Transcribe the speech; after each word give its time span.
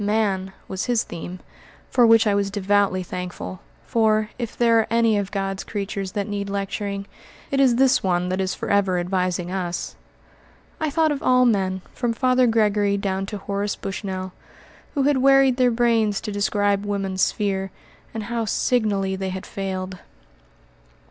"Man" 0.03 0.51
was 0.67 0.85
his 0.85 1.03
theme, 1.03 1.41
for 1.91 2.07
which 2.07 2.25
I 2.25 2.33
was 2.33 2.49
devoutly 2.49 3.03
thankful; 3.03 3.59
for, 3.85 4.31
if 4.39 4.57
there 4.57 4.79
are 4.79 4.87
any 4.89 5.15
of 5.19 5.29
God's 5.31 5.63
creatures 5.63 6.13
that 6.13 6.27
need 6.27 6.49
lecturing, 6.49 7.05
it 7.51 7.59
is 7.59 7.75
this 7.75 8.01
one 8.01 8.29
that 8.29 8.41
is 8.41 8.55
forever 8.55 8.97
advising 8.97 9.51
us. 9.51 9.95
I 10.79 10.89
thought 10.89 11.11
of 11.11 11.21
all 11.21 11.45
men, 11.45 11.83
from 11.93 12.13
Father 12.13 12.47
Gregory 12.47 12.97
down 12.97 13.27
to 13.27 13.37
Horace 13.37 13.75
Bushnell, 13.75 14.33
who 14.95 15.03
had 15.03 15.17
wearied 15.17 15.57
their 15.57 15.69
brains 15.69 16.19
to 16.21 16.31
describe 16.31 16.83
woman's 16.83 17.21
sphere, 17.21 17.69
and 18.11 18.23
how 18.23 18.45
signally 18.45 19.15
they 19.15 19.29
had 19.29 19.45
failed. 19.45 19.99